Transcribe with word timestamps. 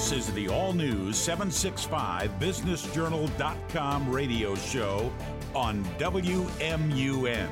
This 0.00 0.26
is 0.26 0.32
the 0.32 0.48
all 0.48 0.72
new 0.72 1.12
765 1.12 2.30
BusinessJournal.com 2.40 4.10
radio 4.10 4.54
show 4.54 5.12
on 5.54 5.84
WMUN, 5.98 7.48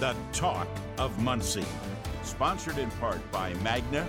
the 0.00 0.16
talk 0.32 0.66
of 0.96 1.22
Muncie. 1.22 1.66
Sponsored 2.22 2.78
in 2.78 2.90
part 2.92 3.20
by 3.30 3.52
Magna, 3.56 4.08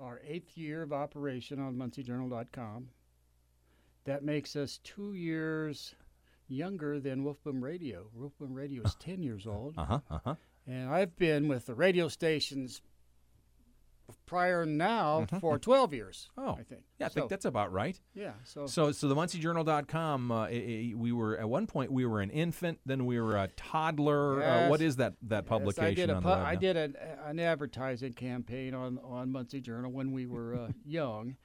our 0.00 0.20
eighth 0.26 0.56
year 0.56 0.82
of 0.82 0.92
operation 0.92 1.60
on 1.60 1.76
MuncieJournal.com. 1.76 2.88
That 4.04 4.24
makes 4.24 4.56
us 4.56 4.78
two 4.84 5.14
years 5.14 5.94
younger 6.48 6.98
than 7.00 7.24
Woof 7.24 7.42
Boom 7.44 7.62
Radio. 7.62 8.08
Woof 8.14 8.32
Boom 8.38 8.54
Radio 8.54 8.82
is 8.82 8.94
ten 8.96 9.22
years 9.22 9.46
old, 9.46 9.74
Uh 9.78 9.84
huh. 9.84 10.00
Uh 10.10 10.18
huh. 10.24 10.34
and 10.66 10.88
I've 10.90 11.16
been 11.16 11.46
with 11.48 11.66
the 11.66 11.74
radio 11.74 12.08
stations 12.08 12.82
prior 14.24 14.64
now 14.64 15.26
for 15.40 15.58
twelve 15.58 15.92
years. 15.92 16.30
Oh, 16.38 16.52
I 16.58 16.62
think. 16.62 16.82
Yeah, 16.98 17.06
I 17.06 17.08
think 17.10 17.28
that's 17.28 17.44
about 17.44 17.72
right. 17.72 17.98
yeah. 18.14 18.32
So, 18.44 18.66
So, 18.66 18.90
so 18.92 19.06
the 19.06 19.14
MuncieJournal.com, 19.14 20.32
uh, 20.32 20.48
we 20.48 21.12
were 21.12 21.36
at 21.38 21.48
one 21.48 21.66
point 21.66 21.92
we 21.92 22.06
were 22.06 22.20
an 22.22 22.30
infant, 22.30 22.78
then 22.86 23.04
we 23.04 23.20
were 23.20 23.36
a 23.36 23.48
toddler. 23.48 24.42
Uh, 24.42 24.68
what 24.68 24.80
Yes. 24.80 24.88
is 24.90 24.96
that 24.96 25.14
that 25.24 25.44
Yes, 25.44 25.48
publication 25.48 25.86
I 25.86 25.94
did 25.94 26.10
a 26.10 26.14
on 26.14 26.22
pu- 26.22 26.28
I 26.30 26.56
did 26.56 26.76
an, 26.76 26.96
an 27.26 27.38
advertising 27.38 28.14
campaign 28.14 28.74
on 28.74 28.98
on 28.98 29.30
Muncie 29.30 29.60
Journal 29.60 29.92
when 29.92 30.12
we 30.12 30.26
were 30.26 30.54
uh, 30.54 30.68
young, 30.86 31.36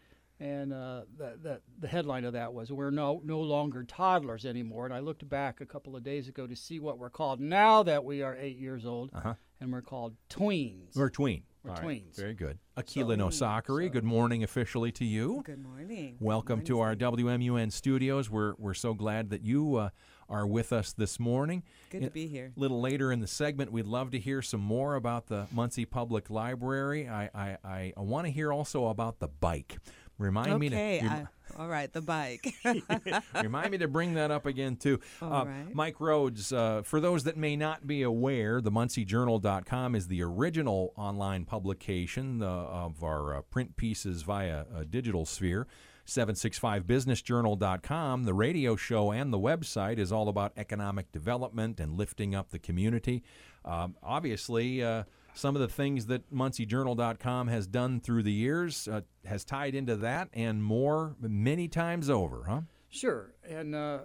and 0.43 0.73
uh, 0.73 1.01
the, 1.17 1.37
the 1.41 1.61
the 1.79 1.87
headline 1.87 2.25
of 2.25 2.33
that 2.33 2.53
was 2.53 2.71
"We're 2.71 2.91
no 2.91 3.21
no 3.23 3.39
longer 3.39 3.83
toddlers 3.83 4.45
anymore." 4.45 4.85
And 4.85 4.93
I 4.93 4.99
looked 4.99 5.27
back 5.29 5.61
a 5.61 5.65
couple 5.65 5.95
of 5.95 6.03
days 6.03 6.27
ago 6.27 6.45
to 6.47 6.55
see 6.55 6.79
what 6.79 6.97
we're 6.99 7.09
called 7.09 7.39
now 7.39 7.81
that 7.83 8.03
we 8.03 8.21
are 8.21 8.35
eight 8.35 8.57
years 8.57 8.85
old, 8.85 9.09
Uh-huh. 9.13 9.35
and 9.61 9.71
we're 9.71 9.81
called 9.81 10.15
tweens. 10.29 10.95
We're 10.95 11.09
tween. 11.09 11.43
We're 11.63 11.71
All 11.71 11.77
right, 11.77 11.85
tweens. 11.85 12.17
Very 12.17 12.33
good. 12.33 12.59
Akilah 12.75 13.15
Nosakhere, 13.17 13.89
good 13.89 14.03
morning 14.03 14.43
officially 14.43 14.91
to 14.93 15.05
you. 15.05 15.41
Good 15.45 15.63
morning. 15.63 16.17
Welcome 16.19 16.61
to 16.65 16.81
our 16.81 16.93
WMUN 16.93 17.71
studios. 17.71 18.29
We're, 18.29 18.55
we're 18.57 18.73
so 18.73 18.93
glad 18.93 19.29
that 19.29 19.43
you 19.45 19.77
uh, 19.77 19.89
are 20.27 20.45
with 20.45 20.73
us 20.73 20.91
this 20.91 21.21
morning. 21.21 21.63
Good 21.89 22.01
to 22.01 22.09
be 22.09 22.27
here. 22.27 22.51
A 22.57 22.59
little 22.59 22.81
later 22.81 23.13
in 23.13 23.21
the 23.21 23.27
segment, 23.27 23.71
we'd 23.71 23.85
love 23.85 24.11
to 24.11 24.19
hear 24.19 24.41
some 24.41 24.59
more 24.59 24.95
about 24.95 25.27
the 25.27 25.47
Muncie 25.53 25.85
Public 25.85 26.29
Library. 26.29 27.07
I, 27.07 27.29
I, 27.33 27.57
I, 27.63 27.93
I 27.95 28.01
want 28.01 28.25
to 28.25 28.31
hear 28.31 28.51
also 28.51 28.87
about 28.87 29.19
the 29.19 29.29
bike. 29.29 29.77
Remind 30.19 30.59
me 30.59 30.69
to 30.69 30.75
Okay. 30.75 31.01
rem- 31.01 31.27
I, 31.57 31.61
all 31.61 31.67
right. 31.67 31.91
The 31.91 32.01
bike. 32.01 32.53
Remind 33.43 33.71
me 33.71 33.77
to 33.79 33.87
bring 33.87 34.13
that 34.13 34.31
up 34.31 34.45
again, 34.45 34.75
too. 34.75 34.99
All 35.21 35.33
Uh, 35.33 35.45
right. 35.45 35.73
Mike 35.75 35.99
Rhodes, 35.99 36.53
uh, 36.53 36.81
for 36.83 36.99
those 36.99 37.23
that 37.25 37.35
may 37.37 37.55
not 37.55 37.85
be 37.87 38.01
aware, 38.03 38.61
the 38.61 38.71
MuncieJournal.com 38.71 39.95
is 39.95 40.07
the 40.07 40.21
original 40.23 40.93
online 40.95 41.45
publication 41.45 42.41
uh, 42.41 42.47
of 42.47 43.03
our 43.03 43.37
uh, 43.37 43.41
print 43.41 43.75
pieces 43.75 44.21
via 44.23 44.65
digital 44.89 45.25
sphere. 45.25 45.67
765businessjournal.com, 46.05 48.23
the 48.23 48.33
radio 48.33 48.75
show 48.75 49.11
and 49.11 49.31
the 49.33 49.39
website 49.39 49.97
is 49.97 50.11
all 50.11 50.29
about 50.29 50.51
economic 50.57 51.11
development 51.11 51.79
and 51.79 51.97
lifting 51.97 52.35
up 52.35 52.49
the 52.49 52.59
community. 52.59 53.23
Um, 53.65 53.95
obviously, 54.03 54.83
uh, 54.83 55.03
some 55.33 55.55
of 55.55 55.61
the 55.61 55.67
things 55.67 56.05
that 56.07 56.33
MuncieJournal.com 56.33 57.47
has 57.47 57.67
done 57.67 57.99
through 57.99 58.23
the 58.23 58.31
years 58.31 58.87
uh, 58.87 59.01
has 59.25 59.43
tied 59.43 59.75
into 59.75 59.95
that 59.97 60.29
and 60.33 60.63
more 60.63 61.15
many 61.19 61.67
times 61.67 62.09
over, 62.09 62.43
huh? 62.47 62.61
Sure, 62.89 63.33
and 63.47 63.73
uh, 63.73 63.99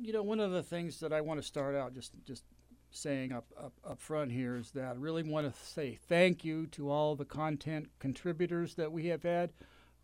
you 0.00 0.12
know 0.12 0.22
one 0.22 0.40
of 0.40 0.52
the 0.52 0.62
things 0.62 1.00
that 1.00 1.12
I 1.12 1.20
want 1.20 1.40
to 1.40 1.46
start 1.46 1.74
out 1.74 1.94
just 1.94 2.12
just 2.24 2.44
saying 2.90 3.32
up, 3.32 3.46
up 3.58 3.72
up 3.84 4.00
front 4.00 4.32
here 4.32 4.56
is 4.56 4.70
that 4.72 4.84
I 4.84 4.98
really 4.98 5.22
want 5.22 5.52
to 5.52 5.60
say 5.64 5.98
thank 6.08 6.44
you 6.44 6.66
to 6.68 6.90
all 6.90 7.14
the 7.14 7.24
content 7.24 7.88
contributors 7.98 8.74
that 8.76 8.92
we 8.92 9.06
have 9.06 9.22
had 9.22 9.50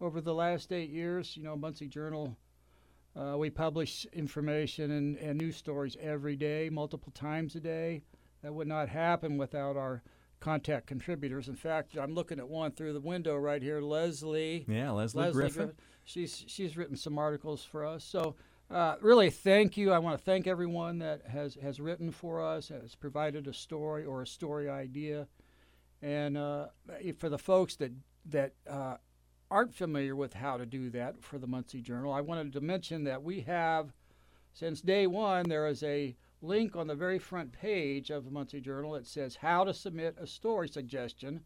over 0.01 0.21
the 0.21 0.35
last 0.35 0.73
eight 0.73 0.91
years. 0.91 1.37
You 1.37 1.45
know, 1.45 1.57
Muncie 1.57 1.89
Journal. 1.89 2.37
Uh, 3.17 3.37
we 3.37 3.51
publish 3.51 4.07
information 4.13 4.93
and, 4.93 5.17
and 5.17 5.39
news 5.39 5.57
stories 5.57 5.97
every 6.01 6.37
day, 6.37 6.69
multiple 6.71 7.11
times 7.13 7.57
a 7.57 7.61
day. 7.61 8.03
That 8.43 8.55
would 8.55 8.69
not 8.69 8.89
happen 8.89 9.39
without 9.39 9.77
our 9.77 10.03
contact 10.41 10.87
contributors. 10.87 11.49
In 11.49 11.57
fact, 11.57 11.97
I'm 11.97 12.15
looking 12.15 12.39
at 12.39 12.49
one 12.49 12.73
through 12.73 12.93
the 12.93 13.01
window 13.01 13.37
right 13.37 13.63
here, 13.63 13.81
Leslie. 13.81 14.65
Yeah, 14.69 14.91
Leslie, 14.91 15.25
Leslie 15.25 15.41
Griffin. 15.41 15.65
Griffin. 15.67 15.77
She's 16.05 16.45
she's 16.47 16.77
written 16.77 16.97
some 16.97 17.19
articles 17.19 17.65
for 17.65 17.85
us. 17.85 18.05
So 18.05 18.37
uh, 18.71 18.97
really, 19.01 19.31
thank 19.31 19.77
you. 19.77 19.93
I 19.93 19.99
want 19.99 20.19
to 20.19 20.25
thank 20.25 20.47
everyone 20.47 20.99
that 20.99 21.27
has 21.27 21.57
has 21.63 21.81
written 21.81 22.11
for 22.11 22.43
us, 22.43 22.69
has 22.69 22.95
provided 22.95 23.47
a 23.47 23.55
story 23.55 24.05
or 24.05 24.23
a 24.23 24.27
story 24.27 24.69
idea, 24.69 25.27
and 26.03 26.37
uh, 26.37 26.67
for 27.19 27.29
the 27.29 27.39
folks 27.39 27.77
that 27.77 27.93
that 28.27 28.53
uh, 28.69 28.97
aren't 29.51 29.75
familiar 29.75 30.15
with 30.15 30.35
how 30.35 30.57
to 30.59 30.67
do 30.67 30.91
that 30.91 31.23
for 31.23 31.39
the 31.39 31.47
Muncie 31.47 31.81
Journal, 31.81 32.13
I 32.13 32.21
wanted 32.21 32.53
to 32.53 32.61
mention 32.61 33.05
that 33.05 33.23
we 33.23 33.41
have 33.41 33.93
since 34.53 34.81
day 34.81 35.07
one 35.07 35.49
there 35.49 35.67
is 35.67 35.83
a 35.83 36.15
link 36.41 36.77
on 36.77 36.87
the 36.87 36.95
very 36.95 37.19
front 37.19 37.53
page 37.53 38.11
of 38.11 38.25
the 38.25 38.31
Muncie 38.31 38.61
Journal 38.61 38.93
that 38.93 39.07
says 39.07 39.37
how 39.37 39.65
to 39.65 39.75
submit 39.75 40.17
a 40.21 40.27
story 40.27 40.69
suggestion 40.69 41.41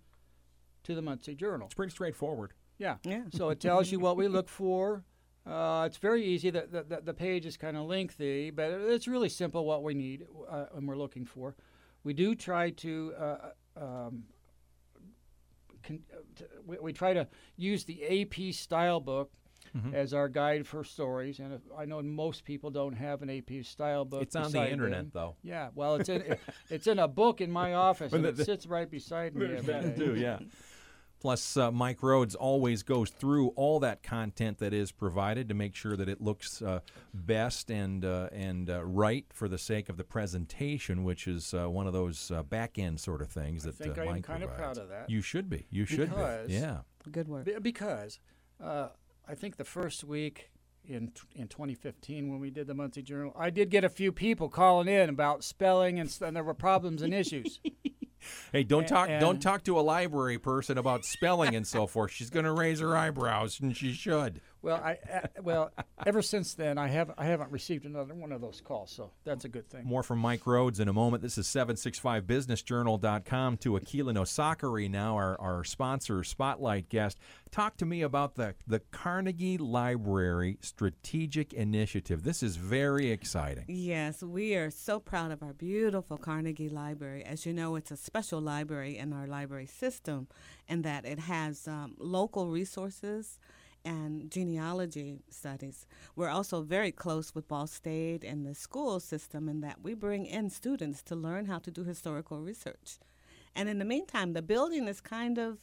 to 0.84 0.94
the 0.94 1.02
Muncie 1.02 1.34
Journal. 1.34 1.66
It's 1.66 1.74
pretty 1.74 1.92
straightforward. 1.92 2.52
Yeah. 2.78 2.96
Yeah. 3.04 3.22
So 3.32 3.50
it 3.50 3.60
tells 3.60 3.90
you 3.92 4.00
what 4.00 4.16
we 4.16 4.28
look 4.28 4.48
for. 4.48 5.04
Uh, 5.46 5.84
it's 5.86 5.96
very 5.96 6.24
easy. 6.24 6.50
The, 6.50 6.68
the, 6.70 6.82
the- 6.84 7.00
the 7.02 7.14
page 7.14 7.46
is 7.46 7.56
kind 7.56 7.76
of 7.76 7.86
lengthy, 7.86 8.50
but 8.50 8.70
it's 8.70 9.08
really 9.08 9.28
simple 9.28 9.64
what 9.64 9.82
we 9.82 9.94
need 9.94 10.26
uh, 10.48 10.66
and 10.74 10.86
we're 10.86 10.96
looking 10.96 11.24
for. 11.24 11.56
We 12.04 12.12
do 12.14 12.34
try 12.34 12.70
to, 12.70 13.14
uh, 13.18 13.36
um, 13.76 14.24
con- 15.82 16.02
uh, 16.12 16.18
t- 16.36 16.44
we, 16.66 16.78
we 16.80 16.92
try 16.92 17.12
to 17.14 17.26
use 17.56 17.84
the 17.84 18.22
AP 18.22 18.52
style 18.54 19.00
book 19.00 19.30
Mm-hmm. 19.76 19.94
as 19.94 20.12
our 20.12 20.28
guide 20.28 20.66
for 20.66 20.84
stories. 20.84 21.38
And 21.38 21.54
if, 21.54 21.60
I 21.76 21.86
know 21.86 22.02
most 22.02 22.44
people 22.44 22.70
don't 22.70 22.92
have 22.92 23.22
an 23.22 23.30
AP 23.30 23.64
style 23.64 24.04
book. 24.04 24.20
It's 24.22 24.36
on 24.36 24.52
the 24.52 24.70
internet, 24.70 24.98
them. 25.04 25.10
though. 25.14 25.36
Yeah, 25.42 25.70
well, 25.74 25.94
it's 25.96 26.10
in 26.10 26.36
it's 26.68 26.86
in 26.86 26.98
a 26.98 27.08
book 27.08 27.40
in 27.40 27.50
my 27.50 27.72
office, 27.74 28.12
Well, 28.12 28.24
and 28.26 28.36
the- 28.36 28.42
it 28.42 28.44
sits 28.44 28.66
right 28.66 28.90
beside 28.90 29.34
me 29.34 29.46
every 29.46 29.72
day. 30.14 30.20
yeah. 30.20 30.38
Plus, 31.20 31.56
uh, 31.56 31.70
Mike 31.70 32.02
Rhodes 32.02 32.34
always 32.34 32.82
goes 32.82 33.08
through 33.10 33.50
all 33.54 33.78
that 33.78 34.02
content 34.02 34.58
that 34.58 34.74
is 34.74 34.90
provided 34.90 35.48
to 35.50 35.54
make 35.54 35.72
sure 35.76 35.96
that 35.96 36.08
it 36.08 36.20
looks 36.20 36.60
uh, 36.60 36.80
best 37.14 37.70
and 37.70 38.04
uh, 38.04 38.28
and 38.32 38.68
uh, 38.68 38.84
right 38.84 39.24
for 39.32 39.46
the 39.48 39.56
sake 39.56 39.88
of 39.88 39.96
the 39.96 40.02
presentation, 40.04 41.04
which 41.04 41.28
is 41.28 41.54
uh, 41.54 41.70
one 41.70 41.86
of 41.86 41.92
those 41.92 42.32
uh, 42.32 42.42
back 42.42 42.76
end 42.76 42.98
sort 42.98 43.22
of 43.22 43.28
things 43.30 43.62
that 43.62 43.76
think 43.76 43.96
uh, 43.98 44.02
I 44.02 44.04
am 44.06 44.10
Mike 44.14 44.26
kinda 44.26 44.48
provides. 44.48 44.58
proud 44.58 44.78
of 44.78 44.88
that. 44.88 45.08
You 45.08 45.22
should 45.22 45.48
be. 45.48 45.66
You 45.70 45.86
should 45.86 46.10
Because- 46.10 46.48
be. 46.48 46.54
Yeah. 46.54 46.78
Good 47.10 47.28
work. 47.28 47.44
Be- 47.44 47.54
because 47.60 48.18
uh, 48.60 48.88
I 49.28 49.34
think 49.34 49.56
the 49.56 49.64
first 49.64 50.04
week 50.04 50.50
in 50.84 51.12
in 51.34 51.48
2015 51.48 52.30
when 52.30 52.40
we 52.40 52.50
did 52.50 52.66
the 52.66 52.74
Muncie 52.74 53.02
Journal, 53.02 53.32
I 53.36 53.50
did 53.50 53.70
get 53.70 53.84
a 53.84 53.88
few 53.88 54.12
people 54.12 54.48
calling 54.48 54.88
in 54.88 55.08
about 55.08 55.44
spelling 55.44 55.98
and, 55.98 56.14
and 56.20 56.36
there 56.36 56.44
were 56.44 56.54
problems 56.54 57.02
and 57.02 57.14
issues. 57.14 57.60
Hey, 58.52 58.62
don't 58.62 58.86
talk 58.86 59.08
and- 59.08 59.20
don't 59.20 59.40
talk 59.42 59.64
to 59.64 59.78
a 59.78 59.82
library 59.82 60.38
person 60.38 60.78
about 60.78 61.04
spelling 61.04 61.56
and 61.56 61.66
so 61.66 61.88
forth. 61.88 62.12
She's 62.12 62.30
going 62.30 62.44
to 62.44 62.52
raise 62.52 62.78
her 62.78 62.96
eyebrows, 62.96 63.58
and 63.60 63.76
she 63.76 63.92
should. 63.92 64.40
Well, 64.62 64.76
I 64.76 64.96
uh, 65.12 65.26
well 65.42 65.72
ever 66.06 66.22
since 66.22 66.54
then 66.54 66.78
I 66.78 66.86
have 66.88 67.12
I 67.18 67.24
haven't 67.24 67.50
received 67.50 67.84
another 67.84 68.14
one 68.14 68.30
of 68.30 68.40
those 68.40 68.60
calls, 68.60 68.92
so 68.92 69.10
that's 69.24 69.44
a 69.44 69.48
good 69.48 69.68
thing. 69.68 69.84
More 69.84 70.04
from 70.04 70.20
Mike 70.20 70.46
Rhodes 70.46 70.78
in 70.78 70.86
a 70.88 70.92
moment. 70.92 71.20
This 71.22 71.36
is 71.36 71.48
765businessjournal.com 71.48 73.56
to 73.58 73.72
Akilah 73.72 74.14
Nosakhere 74.14 74.88
now, 74.88 75.16
our, 75.16 75.38
our 75.40 75.64
sponsor, 75.64 76.22
spotlight 76.22 76.88
guest. 76.88 77.18
Talk 77.50 77.76
to 77.78 77.84
me 77.84 78.02
about 78.02 78.36
the, 78.36 78.54
the 78.66 78.78
Carnegie 78.78 79.58
Library 79.58 80.58
Strategic 80.60 81.52
Initiative. 81.52 82.22
This 82.22 82.40
is 82.42 82.56
very 82.56 83.10
exciting. 83.10 83.64
Yes, 83.68 84.22
we 84.22 84.54
are 84.54 84.70
so 84.70 84.98
proud 85.00 85.32
of 85.32 85.42
our 85.42 85.52
beautiful 85.52 86.16
Carnegie 86.16 86.68
Library. 86.68 87.24
As 87.24 87.44
you 87.44 87.52
know, 87.52 87.74
it's 87.76 87.90
a 87.90 87.96
special 87.96 88.40
library 88.40 88.96
in 88.96 89.12
our 89.12 89.26
library 89.26 89.66
system 89.66 90.28
in 90.68 90.82
that 90.82 91.04
it 91.04 91.18
has 91.18 91.66
um, 91.66 91.96
local 91.98 92.48
resources 92.48 93.40
and 93.84 94.30
genealogy 94.30 95.22
studies. 95.30 95.86
We're 96.16 96.28
also 96.28 96.62
very 96.62 96.92
close 96.92 97.34
with 97.34 97.48
Ball 97.48 97.66
State 97.66 98.24
and 98.24 98.46
the 98.46 98.54
school 98.54 99.00
system 99.00 99.48
in 99.48 99.60
that 99.60 99.82
we 99.82 99.94
bring 99.94 100.26
in 100.26 100.50
students 100.50 101.02
to 101.04 101.16
learn 101.16 101.46
how 101.46 101.58
to 101.60 101.70
do 101.70 101.84
historical 101.84 102.40
research. 102.40 102.98
And 103.54 103.68
in 103.68 103.78
the 103.78 103.84
meantime, 103.84 104.32
the 104.32 104.42
building 104.42 104.88
is 104.88 105.00
kind 105.00 105.38
of 105.38 105.58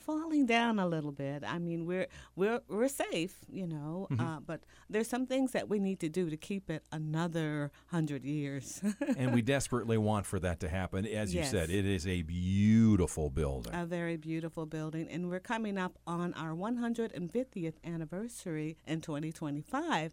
falling 0.00 0.46
down 0.46 0.78
a 0.78 0.86
little 0.86 1.12
bit. 1.12 1.42
I 1.46 1.58
mean, 1.58 1.86
we're 1.86 2.06
we're 2.36 2.60
we're 2.68 2.88
safe, 2.88 3.36
you 3.48 3.66
know, 3.66 4.08
uh, 4.18 4.40
but 4.44 4.62
there's 4.88 5.08
some 5.08 5.26
things 5.26 5.52
that 5.52 5.68
we 5.68 5.78
need 5.78 6.00
to 6.00 6.08
do 6.08 6.30
to 6.30 6.36
keep 6.36 6.70
it 6.70 6.84
another 6.92 7.70
hundred 7.88 8.24
years. 8.24 8.80
and 9.16 9.32
we 9.34 9.42
desperately 9.42 9.98
want 9.98 10.26
for 10.26 10.40
that 10.40 10.60
to 10.60 10.68
happen. 10.68 11.06
As 11.06 11.34
you 11.34 11.40
Yes. 11.40 11.50
said, 11.50 11.70
it 11.70 11.86
is 11.86 12.06
a 12.06 12.22
beautiful 12.22 13.30
building. 13.30 13.74
a 13.74 13.84
very 13.86 14.16
beautiful 14.16 14.66
building, 14.66 15.08
and 15.10 15.28
we're 15.28 15.40
coming 15.40 15.78
up 15.78 15.98
on 16.06 16.34
our 16.34 16.54
150th 16.54 17.74
anniversary 17.84 18.76
in 18.86 19.00
2025. 19.00 20.12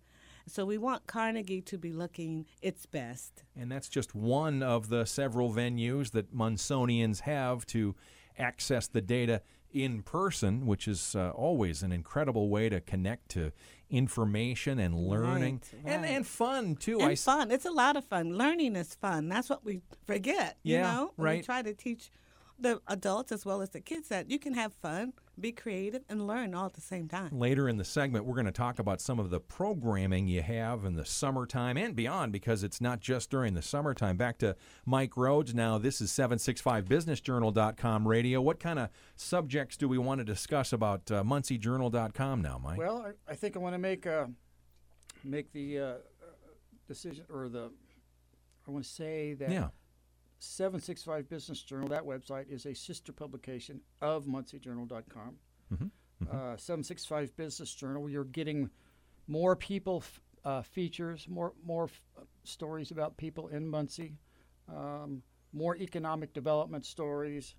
So 0.49 0.65
we 0.65 0.77
want 0.77 1.07
Carnegie 1.07 1.61
to 1.63 1.77
be 1.77 1.91
looking 1.91 2.45
its 2.61 2.85
best. 2.85 3.43
And 3.59 3.69
that's 3.71 3.89
just 3.89 4.15
one 4.15 4.63
of 4.63 4.87
the 4.87 5.05
several 5.05 5.51
venues 5.53 6.11
that 6.11 6.33
Munsonians 6.33 7.21
have 7.21 7.65
to 7.67 7.95
access 8.37 8.87
the 8.87 9.01
data 9.01 9.41
in 9.73 10.01
person, 10.01 10.65
which 10.65 10.87
is 10.87 11.15
uh, 11.15 11.29
always 11.31 11.83
an 11.83 11.91
incredible 11.91 12.49
way 12.49 12.69
to 12.69 12.79
connect 12.81 13.29
to 13.29 13.51
information 13.89 14.79
and 14.79 14.95
learning 14.95 15.61
Right, 15.73 15.83
and, 15.93 16.01
right. 16.03 16.11
and 16.11 16.25
fun 16.27 16.75
too. 16.75 16.99
I 16.99 17.03
And 17.03 17.11
s- 17.13 17.23
fun. 17.23 17.51
It's 17.51 17.65
a 17.65 17.71
lot 17.71 17.95
of 17.97 18.05
fun. 18.05 18.37
Learning 18.37 18.75
is 18.75 18.95
fun. 18.95 19.27
That's 19.29 19.49
what 19.49 19.65
we 19.65 19.81
forget. 20.05 20.57
Yeah, 20.63 20.75
you 20.77 20.81
know? 20.83 21.13
Right. 21.17 21.37
We 21.39 21.43
try 21.43 21.61
to 21.61 21.73
teach 21.73 22.09
the 22.59 22.81
adults 22.87 23.31
as 23.31 23.45
well 23.45 23.61
as 23.61 23.69
the 23.71 23.81
kids 23.81 24.07
that 24.09 24.29
you 24.31 24.39
can 24.39 24.53
have 24.53 24.73
fun, 24.73 25.13
be 25.39 25.51
creative, 25.51 26.03
and 26.09 26.25
learn 26.25 26.53
all 26.53 26.65
at 26.65 26.73
the 26.73 26.81
same 26.81 27.07
time. 27.07 27.29
Later 27.31 27.69
in 27.69 27.77
the 27.77 27.85
segment, 27.85 28.25
we're 28.25 28.35
going 28.35 28.45
to 28.45 28.51
talk 28.51 28.79
about 28.79 29.01
some 29.01 29.19
of 29.19 29.29
the 29.29 29.39
programming 29.39 30.27
you 30.27 30.41
have 30.41 30.85
in 30.85 30.95
the 30.95 31.05
summertime 31.05 31.77
and 31.77 31.95
beyond 31.95 32.31
because 32.31 32.63
it's 32.63 32.81
not 32.81 32.99
just 32.99 33.29
during 33.29 33.53
the 33.53 33.61
summertime. 33.61 34.17
Back 34.17 34.37
to 34.39 34.55
Mike 34.85 35.15
Rhodes 35.15 35.53
now. 35.53 35.77
This 35.77 36.01
is 36.01 36.11
765businessjournal.com 36.11 38.07
radio. 38.07 38.41
What 38.41 38.59
kind 38.59 38.79
of 38.79 38.89
subjects 39.15 39.77
do 39.77 39.87
we 39.87 39.97
want 39.97 40.19
to 40.19 40.25
discuss 40.25 40.73
about 40.73 41.09
uh, 41.11 41.23
munciejournal.com 41.23 42.41
now, 42.41 42.59
Mike? 42.63 42.79
Well, 42.79 43.05
I, 43.07 43.31
I 43.31 43.35
think 43.35 43.55
I 43.55 43.59
want 43.59 43.75
to 43.75 43.79
make 43.79 44.07
uh, 44.07 44.25
make 45.23 45.51
the 45.51 45.79
uh, 45.79 45.93
decision 46.87 47.25
or 47.29 47.49
the 47.49 47.71
I 48.67 48.71
want 48.71 48.83
to 48.83 48.89
say 48.89 49.33
that 49.35 49.49
yeah. 49.49 49.67
765 50.39 51.29
Business 51.29 51.61
Journal, 51.61 51.87
that 51.89 52.03
website 52.03 52.49
is 52.49 52.65
a 52.65 52.73
sister 52.73 53.11
publication 53.11 53.81
of 54.01 54.25
MuncieJournal.com. 54.25 55.39
Mhm, 55.71 55.91
Uh, 56.29 56.57
765 56.57 57.35
Business 57.35 57.73
Journal, 57.73 58.09
you're 58.09 58.23
getting 58.23 58.69
more 59.27 59.55
people 59.55 59.97
f- 59.97 60.21
uh, 60.43 60.61
features, 60.61 61.27
more 61.27 61.53
more 61.63 61.85
f- 61.85 62.01
uh, 62.17 62.21
stories 62.43 62.91
about 62.91 63.17
people 63.17 63.47
in 63.49 63.67
Muncie, 63.67 64.17
um, 64.67 65.21
more 65.51 65.75
economic 65.77 66.33
development 66.33 66.85
stories. 66.85 67.55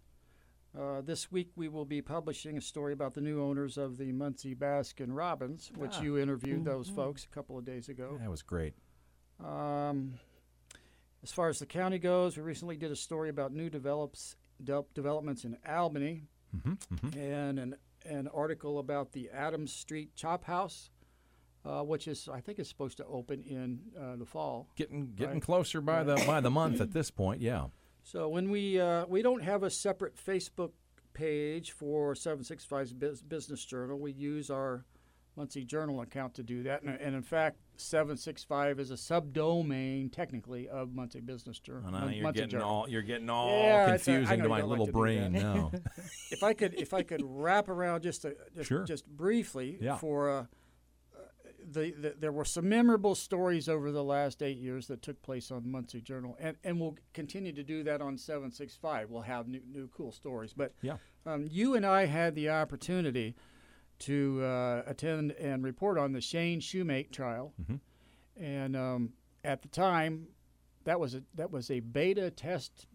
Uh, 0.74 1.00
this 1.02 1.30
week 1.32 1.50
we 1.56 1.68
will 1.68 1.84
be 1.84 2.00
publishing 2.02 2.56
a 2.56 2.60
story 2.60 2.92
about 2.92 3.14
the 3.14 3.20
new 3.20 3.42
owners 3.42 3.76
of 3.78 3.96
the 3.96 4.12
Muncie 4.12 4.54
Baskin 4.54 5.14
Robbins, 5.16 5.70
which 5.76 5.94
Ah. 5.96 6.02
you 6.02 6.18
interviewed 6.18 6.64
those 6.64 6.88
folks 6.88 7.24
a 7.24 7.28
couple 7.28 7.56
of 7.58 7.64
days 7.64 7.88
ago. 7.88 8.16
That 8.18 8.30
was 8.30 8.42
great. 8.42 8.74
Um, 9.40 10.18
as 11.22 11.32
far 11.32 11.48
as 11.48 11.58
the 11.58 11.66
county 11.66 11.98
goes, 11.98 12.36
we 12.36 12.42
recently 12.42 12.76
did 12.76 12.90
a 12.92 12.96
story 12.96 13.28
about 13.28 13.52
new 13.52 13.68
develops, 13.70 14.36
de- 14.62 14.84
developments 14.94 15.44
in 15.44 15.56
Albany 15.68 16.24
hmm 16.64 16.72
hmm 17.00 17.18
and 17.18 17.58
an, 17.58 17.76
an 18.06 18.28
article 18.28 18.78
about 18.78 19.12
the 19.12 19.28
Adams 19.30 19.70
Street 19.72 20.14
Chop 20.16 20.44
House, 20.44 20.90
uh, 21.66 21.82
which 21.82 22.08
is, 22.08 22.28
I 22.32 22.40
think, 22.40 22.58
is 22.58 22.68
supposed 22.68 22.96
to 22.98 23.04
open 23.04 23.42
in 23.42 23.80
uh, 24.00 24.16
the 24.16 24.24
fall. 24.24 24.68
Getting 24.76 25.12
getting 25.14 25.34
Right. 25.34 25.42
closer 25.42 25.80
by 25.82 26.04
the 26.04 26.14
by 26.26 26.40
the 26.40 26.50
month 26.50 26.80
at 26.80 26.92
this 26.92 27.10
point. 27.10 27.42
Yeah. 27.42 27.66
So 28.02 28.28
when 28.28 28.50
we 28.50 28.80
uh, 28.80 29.04
we 29.06 29.20
don't 29.20 29.42
have 29.42 29.62
a 29.62 29.68
separate 29.70 30.14
Facebook 30.16 30.70
page 31.12 31.72
for 31.72 32.14
765's 32.14 32.94
Bus- 32.94 33.20
Business 33.20 33.62
Journal, 33.64 33.98
we 33.98 34.12
use 34.12 34.48
our 34.50 34.84
Muncie 35.36 35.64
Journal 35.64 36.00
account 36.00 36.32
to 36.34 36.42
do 36.42 36.62
that. 36.62 36.82
And, 36.82 36.98
and 36.98 37.14
in 37.14 37.22
fact, 37.22 37.58
765 37.80 38.80
is 38.80 38.90
a 38.90 38.94
subdomain 38.94 40.12
technically 40.12 40.68
of 40.68 40.92
Muncie 40.94 41.20
Business 41.20 41.58
Journal. 41.60 41.84
Oh, 41.88 41.90
Mun- 41.92 42.12
you're 42.12 42.22
Muncie 42.24 42.38
getting 42.40 42.50
Journal. 42.50 42.68
all 42.68 42.88
you're 42.88 43.02
getting 43.02 43.30
all 43.30 43.62
Yeah, 43.62 43.86
confused 43.90 44.30
into 44.32 44.48
my 44.48 44.60
don't 44.60 44.68
like 44.70 44.78
little 44.78 44.92
brain 44.92 45.32
now. 45.32 45.70
if 46.30 46.42
I 46.42 46.52
could 46.54 46.74
if 46.74 46.92
I 46.92 47.02
could 47.02 47.22
wrap 47.24 47.68
around 47.68 48.02
just 48.02 48.24
a, 48.24 48.34
just, 48.54 48.68
Sure. 48.68 48.84
just 48.84 49.06
briefly 49.06 49.78
Yeah. 49.80 49.96
for 49.96 50.30
uh, 50.30 50.44
the, 51.70 51.90
the 51.92 52.14
there 52.18 52.32
were 52.32 52.44
some 52.46 52.68
memorable 52.68 53.14
stories 53.14 53.68
over 53.68 53.92
the 53.92 54.02
last 54.04 54.42
eight 54.42 54.56
years 54.58 54.86
that 54.88 55.02
took 55.02 55.20
place 55.22 55.50
on 55.50 55.70
Muncie 55.70 56.00
Journal, 56.00 56.36
and 56.40 56.56
and 56.64 56.80
we'll 56.80 56.96
continue 57.12 57.52
to 57.52 57.62
do 57.62 57.82
that 57.84 58.00
on 58.00 58.16
seven 58.16 58.50
six 58.50 58.74
five. 58.76 59.10
We'll 59.10 59.22
have 59.22 59.48
new 59.48 59.60
new 59.70 59.88
cool 59.88 60.10
stories, 60.12 60.52
but 60.54 60.72
Yeah. 60.82 60.96
um, 61.26 61.46
you 61.50 61.74
and 61.74 61.84
I 61.84 62.06
had 62.06 62.34
the 62.34 62.48
opportunity 62.50 63.36
to 64.00 64.42
uh, 64.42 64.82
attend 64.86 65.32
and 65.32 65.64
report 65.64 65.98
on 65.98 66.12
the 66.12 66.20
Shane 66.20 66.60
Shoemate 66.60 67.10
trial, 67.10 67.52
Mhm. 67.62 67.80
and 68.36 68.76
um, 68.76 69.12
at 69.44 69.62
the 69.62 69.68
time. 69.68 70.28
That 70.84 71.00
was 71.00 71.14
a 71.14 71.22
that 71.34 71.50
was 71.50 71.70
a 71.70 71.80
beta 71.80 72.30
test 72.30 72.86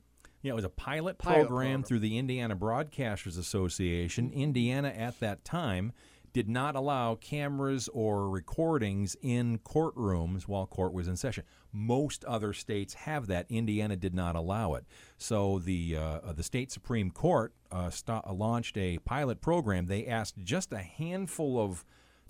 Yeah, 0.41 0.53
it 0.53 0.55
was 0.55 0.63
a 0.65 0.69
pilot, 0.69 1.19
Pilot 1.19 1.19
program, 1.19 1.47
program. 1.47 1.83
through 1.83 1.99
the 1.99 2.17
Indiana 2.17 2.55
Broadcasters 2.55 3.37
Association. 3.37 4.31
Indiana 4.31 4.87
at 4.87 5.19
that 5.19 5.45
time 5.45 5.91
did 6.33 6.49
not 6.49 6.75
allow 6.75 7.15
cameras 7.15 7.87
or 7.93 8.29
recordings 8.29 9.15
in 9.21 9.59
courtrooms 9.59 10.43
while 10.43 10.65
court 10.65 10.91
was 10.91 11.07
in 11.07 11.15
session. 11.15 11.43
Most 11.71 12.25
other 12.25 12.53
states 12.53 12.93
have 12.95 13.27
that. 13.27 13.45
Indiana 13.49 13.95
did 13.95 14.13
not 14.13 14.35
allow 14.35 14.73
it. 14.73 14.85
So 15.17 15.59
the 15.59 15.95
uh, 15.95 16.33
the 16.33 16.43
state 16.43 16.71
supreme 16.71 17.11
court 17.11 17.53
uh, 17.71 17.89
sta- 17.89 18.31
launched 18.31 18.77
a 18.77 18.97
pilot 18.99 19.41
program. 19.41 19.85
They 19.85 20.07
asked 20.07 20.35
just 20.43 20.73
a 20.73 20.79
handful 20.79 21.59
of 21.59 21.85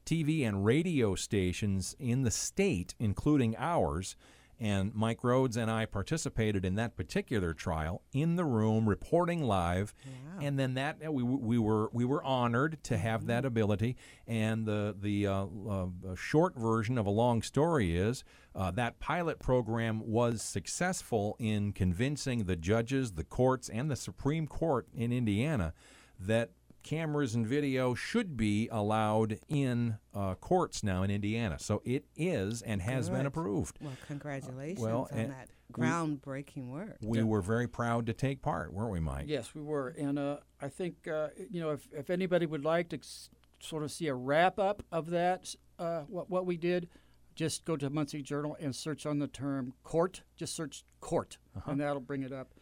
TV 0.05 0.45
and 0.45 0.65
radio 0.65 1.15
stations 1.15 1.95
in 1.97 2.23
the 2.23 2.31
state, 2.31 2.93
including 2.99 3.55
ours. 3.57 4.15
And 4.63 4.95
Mike 4.95 5.25
Rhodes 5.25 5.57
and 5.57 5.69
I 5.69 5.85
participated 5.85 6.63
in 6.63 6.75
that 6.75 6.95
particular 6.95 7.53
trial 7.53 8.01
in 8.13 8.37
the 8.37 8.45
room, 8.45 8.87
reporting 8.87 9.43
live. 9.43 9.93
And 10.41 10.57
then 10.57 10.75
that 10.75 11.13
we, 11.13 11.21
we 11.21 11.57
were 11.57 11.89
we 11.91 12.05
were 12.05 12.23
honored 12.23 12.81
to 12.83 12.97
have 12.97 13.25
that 13.25 13.43
ability. 13.43 13.97
And 14.25 14.65
the 14.65 14.95
the 14.97 15.27
uh, 15.27 15.47
uh, 15.69 15.87
short 16.15 16.55
version 16.57 16.97
of 16.97 17.05
a 17.05 17.09
long 17.09 17.41
story 17.41 17.97
is 17.97 18.23
uh, 18.55 18.71
that 18.71 18.99
pilot 18.99 19.37
program 19.37 20.01
was 20.05 20.41
successful 20.41 21.35
in 21.39 21.73
convincing 21.73 22.45
the 22.45 22.55
judges, 22.55 23.11
the 23.11 23.25
courts, 23.25 23.67
and 23.67 23.91
the 23.91 23.97
Supreme 23.97 24.47
Court 24.47 24.87
in 24.95 25.11
Indiana 25.11 25.73
that 26.19 26.51
cameras 26.83 27.33
and 27.35 27.47
video 27.47 27.95
should 27.95 28.37
be 28.37 28.69
allowed 28.71 29.39
in 29.47 29.97
uh, 30.13 30.35
courts 30.35 30.83
now 30.83 31.03
in 31.03 31.09
Indiana. 31.09 31.57
So 31.59 31.81
it 31.85 32.05
is 32.15 32.61
and 32.61 32.81
has 32.81 33.09
been 33.09 33.25
approved. 33.25 33.77
Well, 33.81 33.93
congratulations 34.07 34.79
well, 34.79 35.07
on 35.11 35.29
that 35.29 35.49
groundbreaking 35.71 36.69
work. 36.69 36.97
We 37.01 37.23
were 37.23 37.41
very 37.41 37.67
proud 37.67 38.05
to 38.07 38.13
take 38.13 38.41
part, 38.41 38.73
weren't 38.73 38.91
we, 38.91 38.99
Mike? 38.99 39.25
Yes, 39.27 39.55
we 39.55 39.61
were, 39.61 39.89
and 39.89 40.19
uh, 40.19 40.37
I 40.61 40.69
think 40.69 41.07
uh, 41.07 41.29
you 41.49 41.61
know 41.61 41.71
if, 41.71 41.87
if 41.91 42.09
anybody 42.09 42.45
would 42.45 42.63
like 42.63 42.89
to 42.89 42.97
s- 42.97 43.29
sort 43.59 43.83
of 43.83 43.91
see 43.91 44.07
a 44.07 44.13
wrap 44.15 44.59
up 44.59 44.83
of 44.91 45.09
that, 45.09 45.55
uh, 45.79 46.01
what 46.01 46.29
what 46.29 46.45
we 46.45 46.57
did, 46.57 46.89
just 47.35 47.65
go 47.65 47.75
to 47.75 47.89
Muncie 47.89 48.21
Journal 48.21 48.55
and 48.59 48.75
search 48.75 49.05
on 49.05 49.19
the 49.19 49.27
term 49.27 49.73
court. 49.83 50.21
Just 50.35 50.55
search 50.55 50.83
court, 50.99 51.37
and 51.65 51.79
that'll 51.79 51.99
bring 51.99 52.23
it 52.23 52.31
up. 52.31 52.53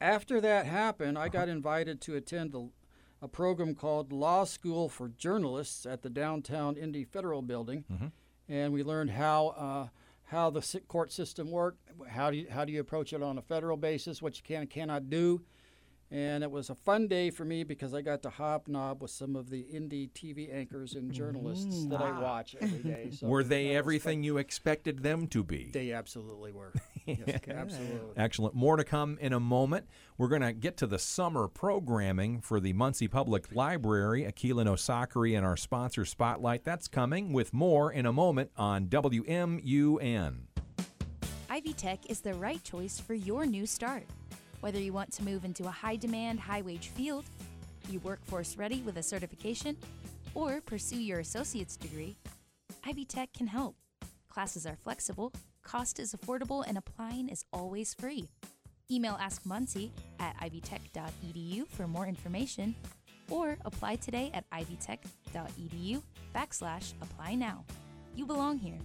After 0.00 0.40
that 0.40 0.64
happened, 0.66 1.18
I 1.18 1.28
got 1.28 1.48
invited 1.48 2.00
to 2.02 2.16
attend 2.16 2.52
the 2.52 2.70
a 3.22 3.28
program 3.28 3.74
called 3.74 4.12
Law 4.12 4.44
School 4.44 4.88
for 4.88 5.08
Journalists 5.08 5.86
at 5.86 6.02
the 6.02 6.10
downtown 6.10 6.76
Indy 6.76 7.04
Federal 7.04 7.42
Building, 7.42 7.84
mm-hmm. 7.92 8.06
and 8.48 8.72
we 8.72 8.82
learned 8.82 9.10
how 9.10 9.48
uh, 9.48 9.88
how 10.30 10.48
the 10.48 10.80
court 10.86 11.12
system 11.12 11.50
worked, 11.50 11.80
how 12.08 12.30
do 12.30 12.36
you, 12.36 12.46
how 12.48 12.64
do 12.64 12.72
you 12.72 12.80
approach 12.80 13.12
it 13.12 13.22
on 13.22 13.36
a 13.36 13.42
federal 13.42 13.76
basis, 13.76 14.22
what 14.22 14.36
you 14.36 14.42
can 14.44 14.62
and 14.62 14.70
cannot 14.70 15.10
do. 15.10 15.42
And 16.12 16.42
it 16.42 16.50
was 16.50 16.70
a 16.70 16.74
fun 16.74 17.06
day 17.06 17.30
for 17.30 17.44
me 17.44 17.62
because 17.62 17.94
I 17.94 18.02
got 18.02 18.22
to 18.22 18.30
hobnob 18.30 19.00
with 19.00 19.12
some 19.12 19.36
of 19.36 19.48
the 19.48 19.62
indie 19.62 20.10
TV 20.10 20.52
anchors 20.52 20.94
and 20.94 21.12
journalists 21.12 21.76
mm-hmm. 21.76 21.90
that 21.90 22.00
I 22.00 22.10
ah. 22.10 22.20
watch 22.20 22.56
every 22.60 22.78
day. 22.78 23.10
So 23.20 23.26
Were 23.26 23.44
they 23.44 23.74
everything 23.76 24.22
you 24.22 24.38
expected 24.38 25.02
them 25.02 25.26
to 25.28 25.44
be? 25.44 25.70
They 25.72 25.92
absolutely 25.92 26.52
were. 26.52 26.72
Yes, 27.06 27.40
absolutely. 27.48 28.16
Excellent. 28.16 28.54
More 28.54 28.76
to 28.76 28.84
come 28.84 29.18
in 29.20 29.32
a 29.32 29.40
moment. 29.40 29.86
We're 30.18 30.28
going 30.28 30.42
to 30.42 30.52
get 30.52 30.76
to 30.78 30.86
the 30.86 30.98
summer 30.98 31.48
programming 31.48 32.40
for 32.40 32.60
the 32.60 32.72
Muncie 32.72 33.08
Public 33.08 33.54
Library, 33.54 34.24
Akilah 34.24 34.66
Osakari, 34.66 35.36
and 35.36 35.46
our 35.46 35.56
sponsor 35.56 36.04
Spotlight. 36.04 36.64
That's 36.64 36.88
coming 36.88 37.32
with 37.32 37.52
more 37.52 37.92
in 37.92 38.06
a 38.06 38.12
moment 38.12 38.50
on 38.56 38.86
WMUN. 38.86 40.34
Ivy 41.48 41.72
Tech 41.72 42.08
is 42.08 42.20
the 42.20 42.34
right 42.34 42.62
choice 42.62 43.00
for 43.00 43.14
your 43.14 43.44
new 43.44 43.66
start. 43.66 44.04
Whether 44.60 44.78
you 44.78 44.92
want 44.92 45.12
to 45.14 45.24
move 45.24 45.44
into 45.44 45.66
a 45.66 45.70
high 45.70 45.96
demand, 45.96 46.38
high 46.38 46.62
wage 46.62 46.88
field, 46.88 47.24
you 47.88 47.98
workforce 48.00 48.56
ready 48.56 48.82
with 48.82 48.98
a 48.98 49.02
certification, 49.02 49.76
or 50.34 50.60
pursue 50.60 51.00
your 51.00 51.20
associate's 51.20 51.76
degree, 51.76 52.16
Ivy 52.84 53.04
Tech 53.04 53.32
can 53.32 53.46
help. 53.46 53.74
Classes 54.28 54.64
are 54.64 54.76
flexible, 54.76 55.32
cost 55.62 55.98
is 55.98 56.14
affordable, 56.14 56.64
and 56.66 56.76
applying 56.78 57.28
is 57.28 57.44
always 57.52 57.94
free. 57.94 58.28
Email 58.90 59.16
Ask 59.20 59.46
Muncie 59.46 59.92
at 60.18 60.36
ivytech.edu 60.40 61.68
for 61.68 61.86
more 61.86 62.06
information, 62.06 62.74
or 63.30 63.56
apply 63.64 63.96
today 63.96 64.30
at 64.34 64.48
ivytech.edu 64.50 66.02
backslash 66.34 66.92
apply 67.00 67.34
now. 67.34 67.64
You 68.16 68.26
belong 68.26 68.58
here. 68.58 68.78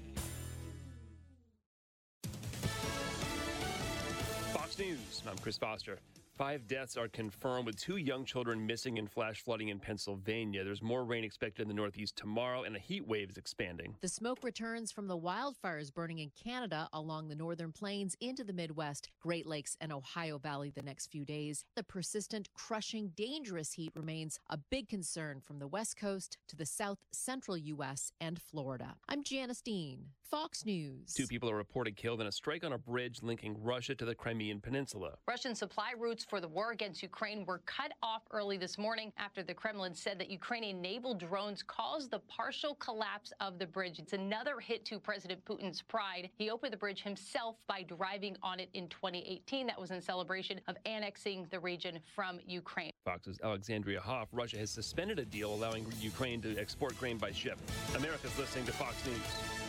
Fox 4.53 4.77
News. 4.77 5.23
I'm 5.27 5.37
Chris 5.39 5.57
Foster. 5.57 5.99
Five 6.37 6.67
deaths 6.67 6.97
are 6.97 7.07
confirmed 7.07 7.65
with 7.65 7.79
two 7.79 7.95
young 7.95 8.25
children 8.25 8.65
missing 8.65 8.97
in 8.97 9.07
flash 9.07 9.41
flooding 9.41 9.69
in 9.69 9.79
Pennsylvania. 9.79 10.65
There's 10.65 10.81
more 10.81 11.05
rain 11.05 11.23
expected 11.23 11.61
in 11.61 11.69
the 11.69 11.73
Northeast 11.73 12.17
tomorrow, 12.17 12.63
and 12.63 12.75
a 12.75 12.79
heat 12.79 13.07
wave 13.07 13.29
is 13.29 13.37
expanding. 13.37 13.95
The 14.01 14.09
smoke 14.09 14.43
returns 14.43 14.91
from 14.91 15.07
the 15.07 15.17
wildfires 15.17 15.93
burning 15.93 16.19
in 16.19 16.31
Canada 16.31 16.89
along 16.91 17.29
the 17.29 17.35
northern 17.35 17.71
plains 17.71 18.17
into 18.19 18.43
the 18.43 18.51
Midwest, 18.51 19.11
Great 19.21 19.45
Lakes, 19.45 19.77
and 19.79 19.93
Ohio 19.93 20.37
Valley 20.37 20.73
the 20.75 20.81
next 20.81 21.07
few 21.07 21.23
days. 21.23 21.63
The 21.77 21.83
persistent, 21.83 22.49
crushing, 22.53 23.13
dangerous 23.15 23.71
heat 23.71 23.93
remains 23.95 24.37
a 24.49 24.57
big 24.57 24.89
concern 24.89 25.39
from 25.39 25.59
the 25.59 25.67
West 25.67 25.95
Coast 25.95 26.37
to 26.49 26.57
the 26.57 26.65
south 26.65 26.99
central 27.13 27.55
U.S. 27.55 28.11
and 28.19 28.41
Florida. 28.41 28.95
I'm 29.07 29.23
Janice 29.23 29.61
Dean, 29.61 30.07
Fox 30.29 30.65
News. 30.65 31.13
Two 31.13 31.27
people 31.27 31.49
are 31.49 31.55
reported 31.55 31.95
killed 31.95 32.19
in 32.19 32.27
a 32.27 32.31
strike 32.31 32.63
on 32.63 32.73
a 32.73 32.77
bridge 32.77 33.19
linking 33.21 33.55
Russia 33.61 33.93
to 33.95 34.05
the 34.05 34.15
Crimean 34.15 34.59
Peninsula. 34.59 35.13
Russian 35.27 35.53
supply 35.53 35.91
routes 35.97 36.25
for 36.25 36.41
the 36.41 36.47
war 36.47 36.71
against 36.71 37.03
Ukraine 37.03 37.45
were 37.45 37.59
cut 37.65 37.91
off 38.01 38.23
early 38.31 38.57
this 38.57 38.77
morning 38.77 39.11
after 39.17 39.43
the 39.43 39.53
Kremlin 39.53 39.93
said 39.93 40.17
that 40.19 40.29
Ukrainian 40.29 40.81
naval 40.81 41.13
drones 41.13 41.61
caused 41.61 42.11
the 42.11 42.19
partial 42.19 42.75
collapse 42.75 43.33
of 43.39 43.59
the 43.59 43.67
bridge. 43.67 43.99
It's 43.99 44.13
another 44.13 44.59
hit 44.59 44.83
to 44.85 44.99
President 44.99 45.43
Putin's 45.45 45.81
pride. 45.81 46.29
He 46.37 46.49
opened 46.49 46.73
the 46.73 46.77
bridge 46.77 47.03
himself 47.03 47.57
by 47.67 47.83
driving 47.83 48.35
on 48.41 48.59
it 48.59 48.69
in 48.73 48.87
2018. 48.89 49.67
That 49.67 49.79
was 49.79 49.91
in 49.91 50.01
celebration 50.01 50.59
of 50.67 50.75
annexing 50.85 51.47
the 51.51 51.59
region 51.59 51.99
from 52.15 52.39
Ukraine. 52.45 52.91
Fox's 53.03 53.39
Alexandria 53.43 54.01
Hoff. 54.01 54.29
Russia 54.31 54.57
has 54.57 54.71
suspended 54.71 55.19
a 55.19 55.25
deal 55.25 55.53
allowing 55.53 55.85
Ukraine 55.99 56.41
to 56.41 56.57
export 56.57 56.97
grain 56.99 57.17
by 57.17 57.31
ship. 57.31 57.59
America's 57.95 58.37
listening 58.39 58.65
to 58.65 58.71
Fox 58.71 58.95
News. 59.05 59.64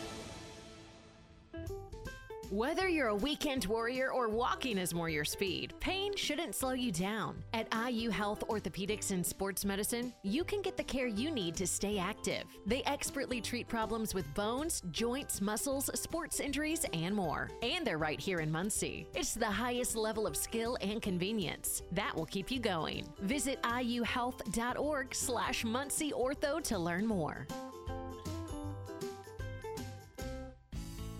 Whether 2.50 2.88
you're 2.88 3.09
a 3.09 3.15
weekend 3.15 3.65
warrior 3.65 4.12
or 4.12 4.29
walking 4.29 4.79
is 4.79 4.95
more 4.95 5.09
your 5.09 5.25
speed, 5.25 5.75
pain 5.81 6.15
shouldn't 6.15 6.55
slow 6.55 6.75
you 6.75 6.93
down. 6.93 7.43
At 7.53 7.67
IU 7.75 8.09
Health 8.11 8.45
Orthopedics 8.49 9.11
and 9.11 9.26
Sports 9.26 9.65
Medicine, 9.65 10.12
you 10.23 10.45
can 10.45 10.62
get 10.62 10.76
the 10.76 10.85
care 10.85 11.09
you 11.09 11.33
need 11.33 11.57
to 11.57 11.67
stay 11.67 11.99
active. 11.99 12.45
They 12.65 12.85
expertly 12.85 13.41
treat 13.41 13.67
problems 13.67 14.15
with 14.15 14.33
bones, 14.35 14.81
joints, 14.93 15.41
muscles, 15.41 15.91
sports 15.99 16.38
injuries, 16.38 16.87
and 16.93 17.17
more. 17.17 17.50
And 17.62 17.85
they're 17.85 17.99
right 17.99 18.21
here 18.21 18.38
in 18.38 18.53
Muncie. 18.53 19.09
It's 19.12 19.35
the 19.35 19.47
highest 19.47 19.97
level 19.97 20.25
of 20.25 20.37
skill 20.37 20.79
and 20.81 21.03
convenience. 21.03 21.83
That 21.91 22.15
will 22.15 22.26
keep 22.26 22.53
you 22.53 22.61
going. 22.61 23.09
Visit 23.23 23.61
iuhealth.org 23.62 25.15
slash 25.17 25.65
Muncie 25.65 26.12
Ortho 26.12 26.62
to 26.62 26.79
learn 26.79 27.07
more. 27.07 27.49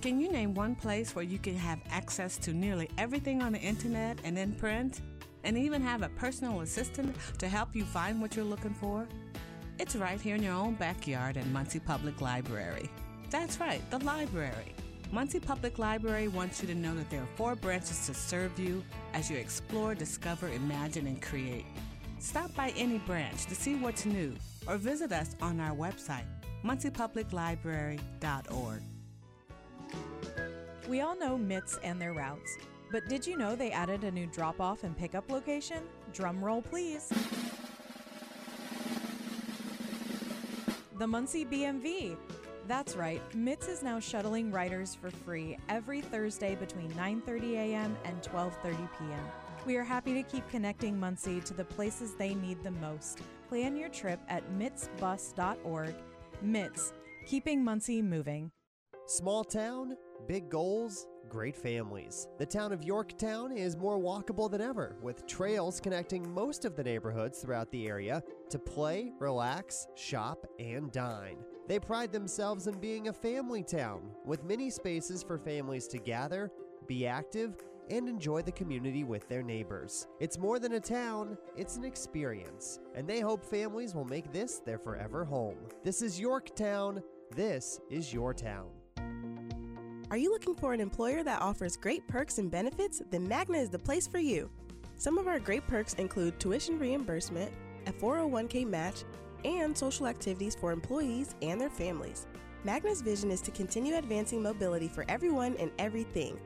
Can 0.03 0.21
you 0.21 0.31
name 0.31 0.53
one 0.55 0.75
place 0.75 1.17
where 1.17 1.25
you 1.25 1.39
can 1.39 1.57
have 1.57 1.79
access 1.91 2.37
to 2.39 2.53
nearly 2.53 2.91
everything 2.99 3.43
on 3.43 3.53
the 3.53 3.59
internet 3.59 4.19
and 4.25 4.39
in 4.39 4.53
print? 4.53 5.01
And 5.43 5.57
even 5.57 5.81
have 5.83 6.03
a 6.03 6.09
personal 6.11 6.61
assistant 6.61 7.17
to 7.39 7.49
help 7.49 7.75
you 7.75 7.85
find 7.85 8.21
what 8.21 8.37
you're 8.37 8.45
looking 8.45 8.75
for? 8.75 9.09
It's 9.79 9.97
right 9.97 10.21
here 10.21 10.35
in 10.35 10.43
your 10.43 10.55
own 10.55 10.75
backyard 10.75 11.37
at 11.37 11.47
Muncie 11.49 11.81
Public 11.81 12.21
Library. 12.21 12.91
That's 13.31 13.59
right, 13.59 13.81
the 13.91 13.99
library. 13.99 14.75
Muncie 15.13 15.41
Public 15.41 15.79
Library 15.79 16.29
wants 16.29 16.61
you 16.61 16.69
to 16.69 16.75
know 16.75 16.95
that 16.95 17.09
there 17.11 17.23
are 17.23 17.29
four 17.37 17.55
branches 17.55 18.07
to 18.07 18.15
serve 18.15 18.59
you 18.59 18.83
as 19.15 19.31
you 19.31 19.37
explore, 19.37 19.95
discover, 19.95 20.49
imagine, 20.49 21.07
and 21.07 21.23
create. 21.23 21.65
Stop 22.19 22.55
by 22.55 22.73
any 22.77 22.99
branch 22.99 23.47
to 23.47 23.55
see 23.55 23.77
what's 23.77 24.05
new 24.05 24.35
or 24.67 24.77
visit 24.77 25.13
us 25.13 25.37
on 25.41 25.61
our 25.61 25.77
website, 25.77 26.27
munciepubliclibrary.org. 26.65 28.83
We 30.89 31.01
all 31.01 31.17
know 31.19 31.37
MITS 31.37 31.79
and 31.83 32.01
their 32.01 32.13
routes, 32.13 32.59
but 32.93 33.09
did 33.09 33.27
you 33.27 33.37
know 33.37 33.57
they 33.57 33.73
added 33.73 34.05
a 34.05 34.11
new 34.11 34.27
drop 34.27 34.61
off 34.61 34.85
and 34.85 34.97
pickup 34.97 35.29
location? 35.31 35.83
Drum 36.13 36.45
roll, 36.45 36.63
please. 36.63 37.13
The 40.99 41.07
Muncie 41.07 41.45
BMV. 41.45 42.17
That's 42.69 42.95
right, 42.95 43.21
MITS 43.35 43.69
is 43.69 43.83
now 43.83 43.99
shuttling 43.99 44.51
riders 44.53 44.95
for 44.95 45.11
free 45.11 45.59
every 45.69 46.01
Thursday 46.01 46.55
between 46.55 46.91
9:30 46.93 47.55
a.m. 47.55 47.97
and 48.05 48.23
12:30 48.23 48.77
p.m. 48.99 49.27
We 49.67 49.77
are 49.77 49.85
happy 49.85 50.15
to 50.15 50.23
keep 50.23 50.49
connecting 50.49 50.99
Muncie 50.99 51.41
to 51.41 51.55
the 51.55 51.65
places 51.65 52.15
they 52.15 52.35
need 52.35 52.63
the 52.63 52.71
most. 52.71 53.21
Plan 53.49 53.77
your 53.77 53.89
trip 53.89 54.21
at 54.29 54.49
mitsbus.org. 54.53 55.95
MITS, 56.43 56.93
keeping 57.27 57.65
Muncie 57.65 58.03
moving. 58.03 58.53
Small 59.07 59.45
town, 59.45 59.97
big 60.27 60.49
goals, 60.51 61.07
great 61.29 61.57
families. 61.57 62.29
The 62.39 62.47
town 62.47 62.73
of 62.73 62.85
Yorktown 62.85 63.53
is 63.53 63.77
more 63.77 63.99
walkable 63.99 64.51
than 64.51 64.61
ever, 64.61 64.97
with 65.03 65.27
trails 65.27 65.81
connecting 65.81 66.33
most 66.33 66.65
of 66.65 66.77
the 66.77 66.85
neighborhoods 66.85 67.41
throughout 67.41 67.71
the 67.71 67.89
area 67.89 68.23
to 68.51 68.59
play, 68.59 69.13
relax, 69.19 69.87
shop, 69.95 70.47
and 70.59 70.91
dine. 70.93 71.39
They 71.69 71.81
pride 71.81 72.13
themselves 72.13 72.69
in 72.69 72.79
being 72.79 73.09
a 73.09 73.13
family 73.13 73.63
town, 73.63 74.03
with 74.25 74.45
many 74.45 74.71
spaces 74.71 75.23
for 75.23 75.39
families 75.39 75.89
to 75.89 75.99
gather, 75.99 76.53
be 76.87 77.07
active, 77.07 77.57
and 77.91 78.09
enjoy 78.09 78.43
the 78.43 78.53
community 78.53 79.05
with 79.05 79.29
their 79.29 79.43
neighbors. 79.43 80.07
It's 80.21 80.39
more 80.39 80.59
than 80.59 80.75
a 80.75 80.81
town, 80.81 81.37
it's 81.57 81.77
an 81.77 81.85
experience, 81.85 82.81
and 82.95 83.07
they 83.07 83.21
hope 83.21 83.45
families 83.45 83.95
will 83.95 84.05
make 84.05 84.33
this 84.33 84.59
their 84.59 84.79
forever 84.79 85.25
home. 85.25 85.57
This 85.85 86.03
is 86.03 86.19
Yorktown. 86.19 87.03
This 87.35 87.81
is 87.91 88.13
your 88.13 88.33
town. 88.33 88.76
Are 90.09 90.17
you 90.17 90.31
looking 90.31 90.55
for 90.55 90.73
an 90.73 90.81
employer 90.81 91.25
that 91.25 91.43
offers 91.43 91.77
great 91.77 92.07
perks 92.07 92.39
and 92.39 92.49
benefits? 92.49 93.03
Then 93.11 93.27
Magna 93.27 93.59
is 93.59 93.71
the 93.71 93.79
place 93.79 94.07
for 94.07 94.21
you. 94.21 94.49
Some 94.95 95.19
of 95.19 95.27
our 95.27 95.41
great 95.41 95.67
perks 95.67 95.95
include 95.95 96.39
tuition 96.39 96.79
reimbursement, 96.79 97.51
a 97.89 97.93
401k 97.93 98.69
match, 98.69 99.03
and 99.45 99.77
social 99.77 100.07
activities 100.07 100.55
for 100.55 100.71
employees 100.71 101.35
and 101.43 101.61
their 101.61 101.71
families. 101.71 102.29
Magna's 102.63 103.03
vision 103.03 103.33
is 103.33 103.41
to 103.43 103.51
continue 103.51 103.97
advancing 103.97 104.41
mobility 104.41 104.87
for 104.87 105.05
everyone 105.09 105.57
and 105.59 105.73
everything. 105.81 106.39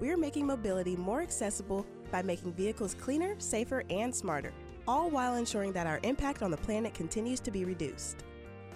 We 0.00 0.10
are 0.10 0.16
making 0.16 0.46
mobility 0.46 0.96
more 0.96 1.22
accessible 1.22 1.86
by 2.10 2.22
making 2.22 2.54
vehicles 2.54 2.94
cleaner, 2.94 3.36
safer, 3.38 3.84
and 3.88 4.12
smarter, 4.12 4.52
all 4.88 5.10
while 5.10 5.36
ensuring 5.36 5.72
that 5.74 5.86
our 5.86 6.00
impact 6.02 6.42
on 6.42 6.50
the 6.50 6.56
planet 6.56 6.92
continues 6.92 7.38
to 7.40 7.52
be 7.52 7.64
reduced. 7.64 8.24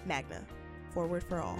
Magna, 0.05 0.41
forward 0.93 1.25
for 1.25 1.41
all. 1.41 1.59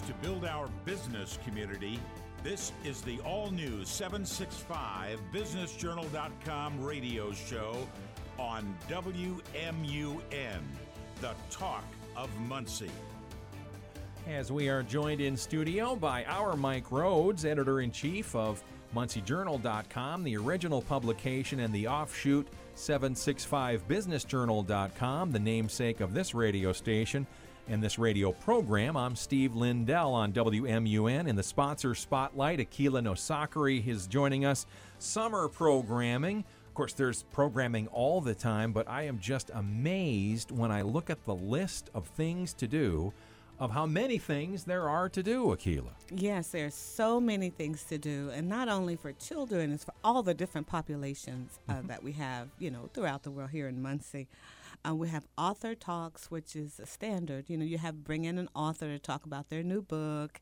To 0.00 0.12
build 0.14 0.44
our 0.44 0.68
business 0.84 1.38
community, 1.44 2.00
this 2.42 2.72
is 2.84 3.02
the 3.02 3.20
all 3.20 3.50
new 3.50 3.84
765 3.84 5.20
BusinessJournal.com 5.32 6.82
radio 6.82 7.32
show 7.32 7.86
on 8.38 8.74
WMUN, 8.88 10.60
the 11.20 11.34
talk 11.50 11.84
of 12.16 12.30
Muncie. 12.48 12.90
As 14.26 14.50
we 14.50 14.68
are 14.68 14.82
joined 14.82 15.20
in 15.20 15.36
studio 15.36 15.94
by 15.94 16.24
our 16.24 16.56
Mike 16.56 16.90
Rhodes, 16.90 17.44
editor 17.44 17.80
in 17.80 17.90
chief 17.90 18.34
of 18.34 18.64
MuncieJournal.com, 18.94 20.24
the 20.24 20.36
original 20.36 20.82
publication, 20.82 21.60
and 21.60 21.74
the 21.74 21.88
offshoot 21.88 22.46
765BusinessJournal.com, 22.76 25.32
the 25.32 25.38
namesake 25.38 26.00
of 26.00 26.14
this 26.14 26.34
radio 26.34 26.72
station 26.72 27.26
and 27.68 27.82
this 27.82 27.98
radio 27.98 28.32
program. 28.32 28.96
I'm 28.96 29.16
Steve 29.16 29.54
Lindell 29.54 30.12
on 30.12 30.32
WMUN. 30.32 31.28
In 31.28 31.36
the 31.36 31.42
sponsor 31.42 31.94
spotlight, 31.94 32.58
Akilah 32.58 33.02
Nosakhere 33.02 33.86
is 33.86 34.06
joining 34.06 34.44
us. 34.44 34.66
Summer 34.98 35.48
programming. 35.48 36.44
Of 36.66 36.74
course, 36.74 36.92
there's 36.92 37.24
programming 37.24 37.86
all 37.88 38.20
the 38.20 38.34
time, 38.34 38.72
but 38.72 38.88
I 38.88 39.02
am 39.02 39.18
just 39.18 39.50
amazed 39.54 40.50
when 40.50 40.70
I 40.70 40.82
look 40.82 41.10
at 41.10 41.24
the 41.24 41.34
list 41.34 41.90
of 41.94 42.06
things 42.06 42.52
to 42.54 42.66
do 42.66 43.12
of 43.62 43.70
how 43.70 43.86
many 43.86 44.18
things 44.18 44.64
there 44.64 44.88
are 44.88 45.08
to 45.08 45.22
do, 45.22 45.44
Akilah. 45.44 45.92
Yes, 46.10 46.48
there's 46.48 46.74
so 46.74 47.20
many 47.20 47.48
things 47.48 47.84
to 47.84 47.96
do, 47.96 48.28
and 48.34 48.48
not 48.48 48.68
only 48.68 48.96
for 48.96 49.12
children, 49.12 49.70
it's 49.70 49.84
for 49.84 49.94
all 50.02 50.20
the 50.24 50.34
different 50.34 50.66
populations 50.66 51.60
uh, 51.68 51.74
Mm-hmm. 51.74 51.86
that 51.86 52.02
we 52.02 52.10
have, 52.12 52.48
you 52.58 52.72
know, 52.72 52.90
throughout 52.92 53.22
the 53.22 53.30
world 53.30 53.50
here 53.50 53.68
in 53.68 53.80
Muncie. 53.80 54.26
Uh, 54.84 54.96
we 54.96 55.08
have 55.10 55.28
author 55.38 55.76
talks, 55.76 56.28
which 56.28 56.56
is 56.56 56.80
a 56.80 56.86
standard. 56.86 57.44
You 57.48 57.56
know, 57.56 57.64
you 57.64 57.78
have 57.78 58.02
bring 58.02 58.24
in 58.24 58.36
an 58.36 58.48
author 58.52 58.88
to 58.88 58.98
talk 58.98 59.24
about 59.26 59.48
their 59.48 59.62
new 59.62 59.80
book, 59.80 60.40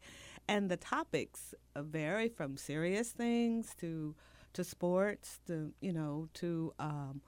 and 0.48 0.70
the 0.70 0.78
topics 0.78 1.54
vary 1.76 2.30
from 2.30 2.56
serious 2.56 3.10
things 3.10 3.74
to 3.82 4.14
to 4.54 4.64
sports, 4.64 5.40
to 5.46 5.72
you 5.82 5.92
know, 5.92 6.26
to 6.34 6.72
um, 6.78 7.20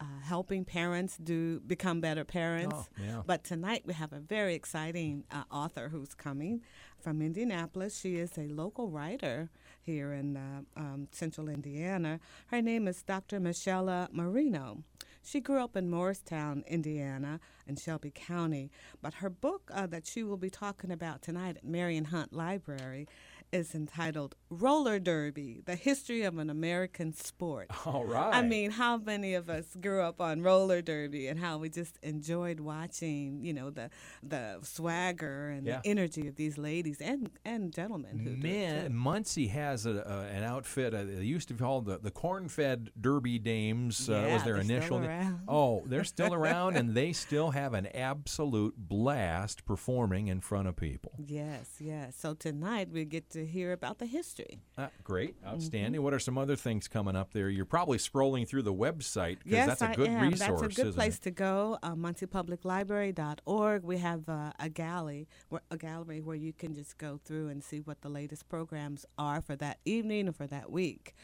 uh, 0.00 0.04
helping 0.22 0.64
parents 0.64 1.16
do 1.16 1.60
become 1.60 2.00
better 2.00 2.24
parents. 2.24 2.76
Oh, 2.76 3.02
yeah. 3.02 3.22
But 3.26 3.44
tonight 3.44 3.82
we 3.86 3.94
have 3.94 4.12
a 4.12 4.20
very 4.20 4.54
exciting 4.54 5.24
uh, 5.30 5.44
author 5.50 5.88
who's 5.88 6.14
coming 6.14 6.62
from 7.00 7.22
Indianapolis. 7.22 7.98
She 7.98 8.16
is 8.16 8.36
a 8.36 8.48
local 8.48 8.90
writer 8.90 9.50
here 9.80 10.12
in 10.12 10.36
uh, 10.36 10.60
um, 10.76 11.08
central 11.12 11.48
Indiana. 11.48 12.20
Her 12.48 12.60
name 12.60 12.88
is 12.88 13.02
Dr. 13.02 13.40
Michelle 13.40 14.08
Marino. 14.12 14.82
She 15.22 15.40
grew 15.40 15.58
up 15.58 15.76
in 15.76 15.90
Morristown, 15.90 16.62
Indiana, 16.68 17.40
in 17.66 17.76
Shelby 17.76 18.12
County. 18.14 18.70
But 19.02 19.14
her 19.14 19.30
book 19.30 19.70
uh, 19.74 19.86
that 19.88 20.06
she 20.06 20.22
will 20.22 20.36
be 20.36 20.50
talking 20.50 20.90
about 20.90 21.22
tonight 21.22 21.56
at 21.58 21.64
Maring-Hunt 21.64 22.32
Library 22.32 23.06
is 23.52 23.76
entitled 23.76 24.34
Roller 24.50 24.98
Derby 24.98 25.62
The 25.64 25.76
History 25.76 26.22
of 26.22 26.36
an 26.38 26.50
American 26.50 27.12
Sport. 27.12 27.68
All 27.86 28.04
right. 28.04 28.34
I 28.34 28.42
mean, 28.42 28.72
how 28.72 28.96
many 28.96 29.34
of 29.34 29.48
us 29.48 29.76
grew 29.80 30.02
up 30.02 30.20
on 30.20 30.42
roller 30.42 30.82
derby 30.82 31.28
and 31.28 31.38
how 31.38 31.58
we 31.58 31.68
just 31.68 31.96
enjoyed 32.02 32.58
watching, 32.58 33.40
you 33.44 33.52
know, 33.52 33.70
the 33.70 33.88
the 34.22 34.58
swagger 34.62 35.48
and 35.50 35.64
Yeah. 35.64 35.80
the 35.82 35.88
energy 35.90 36.26
of 36.26 36.34
these 36.36 36.58
ladies 36.58 37.00
and, 37.00 37.30
and 37.44 37.72
gentlemen 37.72 38.18
who 38.18 38.30
do 38.30 38.30
it, 38.32 38.38
Man, 38.42 38.84
too. 38.86 38.92
Muncie 38.92 39.46
has 39.48 39.86
a, 39.86 40.28
an 40.32 40.42
outfit. 40.42 40.92
Uh, 40.92 41.04
they 41.04 41.22
used 41.24 41.46
to 41.48 41.54
be 41.54 41.60
called 41.60 41.86
the, 41.86 41.98
the 41.98 42.10
corn-fed 42.10 42.90
Derby 43.00 43.38
Dames. 43.38 44.08
Uh, 44.10 44.12
Yeah, 44.26 44.34
was 44.34 44.42
their 44.42 44.56
initial? 44.56 44.98
na- 44.98 45.06
around. 45.06 45.40
Oh, 45.46 45.82
they're 45.86 46.04
still 46.04 46.34
around, 46.34 46.76
and 46.76 46.94
they 46.94 47.12
still 47.12 47.50
have 47.56 47.72
an 47.74 47.86
absolute 47.94 48.74
blast 48.76 49.64
performing 49.64 50.28
in 50.28 50.40
front 50.40 50.68
of 50.68 50.76
people. 50.76 51.12
Yes, 51.18 51.76
yes. 51.80 52.14
So 52.18 52.34
tonight 52.34 52.88
we 52.92 53.04
get 53.06 53.30
to 53.30 53.46
hear 53.46 53.72
about 53.72 53.98
the 53.98 54.06
history. 54.06 54.60
Uh, 54.76 54.88
great, 55.02 55.40
Mm-hmm. 55.40 55.54
outstanding. 55.54 56.02
What 56.02 56.12
are 56.14 56.18
some 56.18 56.36
other 56.38 56.54
things 56.56 56.86
coming 56.88 57.16
up 57.16 57.32
there? 57.32 57.48
You're 57.48 57.64
probably 57.64 57.98
scrolling 57.98 58.46
through 58.46 58.62
the 58.62 58.74
website 58.74 59.38
because 59.38 59.52
Yes, 59.52 59.66
that's 59.68 59.82
a 59.82 59.90
I 59.90 59.94
good 59.94 60.08
am. 60.10 60.28
resource. 60.30 60.60
That's 60.60 60.78
a 60.78 60.82
good 60.84 60.94
place 60.94 61.16
it? 61.16 61.22
to 61.22 61.30
go. 61.30 61.78
Uh, 61.82 61.94
MunciePublicLibrary.org. 61.94 63.82
We 63.84 63.98
have 63.98 64.28
uh, 64.28 64.52
a 64.60 64.68
gallery, 64.68 65.28
a 65.70 65.76
gallery 65.76 66.20
where 66.20 66.36
you 66.36 66.52
can 66.52 66.74
just 66.74 66.98
go 66.98 67.18
through 67.24 67.48
and 67.48 67.62
see 67.64 67.80
what 67.80 68.02
the 68.02 68.08
latest 68.08 68.48
programs 68.48 69.06
are 69.18 69.40
for 69.40 69.56
that 69.56 69.78
evening 69.84 70.28
or 70.28 70.32
for 70.32 70.46
that 70.46 70.70
week. 70.70 71.14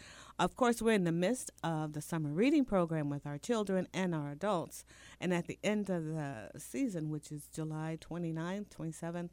Of 0.43 0.57
course, 0.57 0.83
we're 0.83 0.95
in 0.95 1.05
the 1.05 1.13
midst 1.13 1.53
of 1.63 1.93
the 1.93 2.03
summer 2.03 2.31
reading 2.31 2.65
program 2.65 3.09
with 3.09 3.29
our 3.29 3.39
children 3.39 3.87
and 3.95 4.13
our 4.13 4.33
adults. 4.33 4.85
And 5.21 5.33
at 5.33 5.47
the 5.47 5.57
end 5.63 5.89
of 5.89 6.05
the 6.05 6.51
season, 6.59 7.11
which 7.11 7.31
is 7.31 7.47
July 7.55 7.97
29th, 8.01 8.67
27th, 8.77 9.29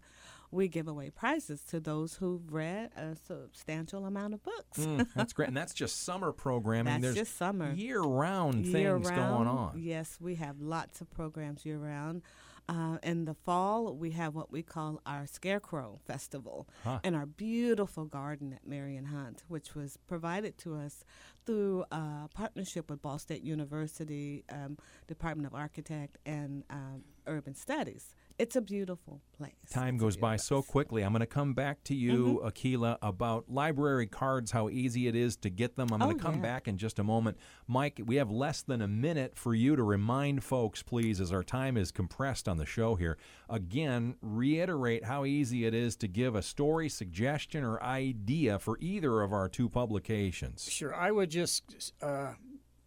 we 0.52 0.68
give 0.68 0.88
away 0.88 1.10
prizes 1.10 1.64
to 1.70 1.80
those 1.80 2.18
who've 2.18 2.54
read 2.54 2.92
a 2.96 3.16
substantial 3.16 4.06
amount 4.06 4.36
of 4.36 4.44
books. 4.44 4.78
Mm, 4.78 5.08
that's 5.16 5.34
great, 5.34 5.48
and 5.48 5.58
that's 5.58 5.74
just 5.74 6.04
summer 6.04 6.32
programming. 6.32 7.02
That's 7.02 7.16
There's 7.16 7.28
just 7.28 7.38
summer. 7.38 7.74
year-round 7.74 8.66
things 8.66 8.76
year 8.76 9.00
going 9.00 9.48
on. 9.48 9.80
Yes, 9.82 10.16
we 10.22 10.36
have 10.36 10.62
lots 10.62 11.02
of 11.02 11.10
programs 11.10 11.66
year 11.66 11.80
round. 11.80 12.22
Uh, 12.70 12.98
in 13.02 13.26
the 13.26 13.34
fall, 13.34 13.96
we 13.96 14.12
have 14.12 14.36
what 14.36 14.52
we 14.52 14.62
call 14.62 15.02
our 15.06 15.26
Scarecrow 15.26 16.00
Festival 16.06 16.68
Huh. 16.84 17.00
in 17.04 17.16
our 17.16 17.26
beautiful 17.26 18.06
garden 18.06 18.54
at 18.54 18.64
Maring-Hunt, 18.70 19.44
which 19.48 19.74
was 19.74 19.98
provided 20.08 20.56
to 20.60 20.76
us 20.76 21.04
through 21.48 21.84
a 21.92 22.30
partnership 22.34 22.90
with 22.92 23.02
Ball 23.02 23.18
State 23.18 23.42
University, 23.44 24.44
um, 24.52 24.78
Department 25.08 25.48
of 25.48 25.56
Architect, 25.56 26.20
and 26.28 26.64
um, 26.70 27.04
Urban 27.26 27.56
Studies. 27.56 28.14
It's 28.40 28.56
a 28.56 28.62
beautiful 28.62 29.22
place. 29.38 29.52
Time 29.70 29.96
It's 29.96 30.02
goes 30.04 30.16
by 30.16 30.36
beautiful 30.38 30.62
so 30.64 30.72
quickly. 30.72 31.04
I'm 31.04 31.12
going 31.12 31.20
to 31.20 31.26
come 31.26 31.54
back 31.54 31.84
to 31.84 31.94
you, 31.94 32.40
Mm-hmm. 32.42 32.48
Akilah, 32.48 32.98
about 33.02 33.52
library 33.52 34.08
cards, 34.08 34.52
how 34.52 34.70
easy 34.70 35.08
it 35.08 35.16
is 35.16 35.36
to 35.38 35.50
get 35.50 35.76
them. 35.76 35.90
I'm 35.92 36.00
going 36.00 36.16
Oh, 36.16 36.18
to 36.18 36.24
come 36.24 36.36
yeah. 36.36 36.42
back 36.42 36.68
in 36.70 36.78
just 36.78 37.00
a 37.00 37.04
moment. 37.04 37.38
Mike, 37.68 38.00
we 38.06 38.16
have 38.16 38.32
less 38.32 38.62
than 38.62 38.82
a 38.82 38.88
minute 38.88 39.36
for 39.36 39.54
you 39.54 39.76
to 39.76 39.84
remind 39.84 40.42
folks, 40.46 40.82
please, 40.82 41.20
as 41.20 41.34
our 41.34 41.44
time 41.44 41.76
is 41.76 41.92
compressed 41.92 42.48
on 42.48 42.56
the 42.56 42.66
show 42.66 42.96
here. 42.96 43.18
Again, 43.50 44.16
reiterate 44.22 45.04
how 45.04 45.26
easy 45.26 45.66
it 45.66 45.74
is 45.74 45.98
to 45.98 46.08
give 46.08 46.34
a 46.36 46.42
story, 46.42 46.88
suggestion, 46.88 47.66
or 47.66 47.84
idea 47.84 48.58
for 48.58 48.78
either 48.80 49.22
of 49.22 49.34
our 49.34 49.50
two 49.50 49.68
publications. 49.68 50.66
Sure, 50.72 50.96
I 50.96 51.12
would 51.12 51.30
just 51.30 51.94
uh, 52.02 52.34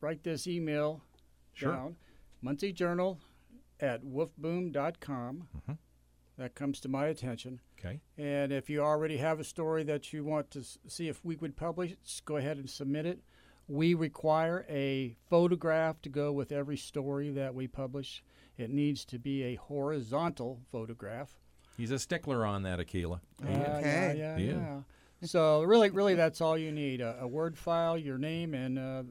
write 0.01 0.25
this 0.25 0.47
email 0.47 1.03
Sure. 1.53 1.73
down, 1.73 1.97
Muncie 2.41 2.73
Journal 2.73 3.19
at 3.83 4.03
woofboom.com. 4.05 5.49
Mm-hmm. 5.57 5.73
That 6.39 6.55
comes 6.55 6.81
to 6.81 6.89
my 6.89 7.07
attention. 7.07 7.61
Okay. 7.79 8.01
And 8.17 8.53
if 8.53 8.71
you 8.71 8.81
already 8.81 9.19
have 9.19 9.39
a 9.39 9.45
story 9.45 9.83
that 9.85 10.13
you 10.13 10.25
want 10.25 10.51
to 10.53 10.61
s- 10.61 10.79
see 10.89 11.09
if 11.09 11.23
we 11.25 11.37
would 11.37 11.57
publish, 11.57 11.95
just 12.05 12.25
go 12.25 12.37
ahead 12.37 12.57
and 12.57 12.71
submit 12.71 13.05
it. 13.05 13.21
We 13.69 13.95
require 13.95 14.65
a 14.69 15.17
photograph 15.29 16.01
to 16.03 16.09
go 16.09 16.33
with 16.33 16.51
every 16.51 16.77
story 16.79 17.31
that 17.31 17.55
we 17.55 17.69
publish. 17.69 18.25
It 18.57 18.71
needs 18.71 19.05
to 19.07 19.19
be 19.19 19.43
a 19.45 19.55
horizontal 19.57 20.61
photograph. 20.71 21.35
He's 21.77 21.91
a 21.91 21.99
stickler 21.99 22.45
on 22.47 22.63
that, 22.63 22.79
Akilah. 22.79 23.21
Uh, 23.43 23.49
yeah, 23.49 24.13
yeah, 24.13 24.37
Yeah. 24.37 24.37
yeah. 24.39 24.81
So 25.25 25.63
really, 25.63 25.91
really, 25.91 26.15
that's 26.15 26.41
all 26.41 26.59
you 26.59 26.73
need: 26.73 27.01
a, 27.01 27.19
a 27.21 27.29
Word 27.29 27.57
file, 27.57 27.97
your 27.97 28.19
name, 28.19 28.55
and 28.55 28.79
uh, 28.79 29.03